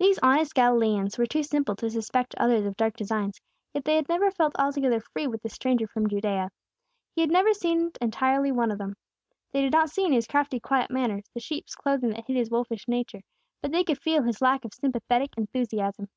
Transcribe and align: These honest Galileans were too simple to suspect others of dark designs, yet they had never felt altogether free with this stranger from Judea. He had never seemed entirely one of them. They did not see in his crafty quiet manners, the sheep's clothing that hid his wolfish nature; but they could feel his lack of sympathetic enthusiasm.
These 0.00 0.18
honest 0.24 0.56
Galileans 0.56 1.16
were 1.16 1.26
too 1.26 1.44
simple 1.44 1.76
to 1.76 1.88
suspect 1.88 2.34
others 2.36 2.66
of 2.66 2.76
dark 2.76 2.96
designs, 2.96 3.40
yet 3.72 3.84
they 3.84 3.94
had 3.94 4.08
never 4.08 4.28
felt 4.28 4.56
altogether 4.58 4.98
free 4.98 5.28
with 5.28 5.40
this 5.40 5.54
stranger 5.54 5.86
from 5.86 6.08
Judea. 6.08 6.50
He 7.14 7.20
had 7.20 7.30
never 7.30 7.54
seemed 7.54 7.96
entirely 8.00 8.50
one 8.50 8.72
of 8.72 8.78
them. 8.78 8.96
They 9.52 9.60
did 9.62 9.70
not 9.70 9.88
see 9.90 10.04
in 10.04 10.12
his 10.12 10.26
crafty 10.26 10.58
quiet 10.58 10.90
manners, 10.90 11.30
the 11.32 11.38
sheep's 11.38 11.76
clothing 11.76 12.10
that 12.10 12.24
hid 12.26 12.36
his 12.36 12.50
wolfish 12.50 12.88
nature; 12.88 13.20
but 13.60 13.70
they 13.70 13.84
could 13.84 14.02
feel 14.02 14.24
his 14.24 14.42
lack 14.42 14.64
of 14.64 14.74
sympathetic 14.74 15.30
enthusiasm. 15.38 16.08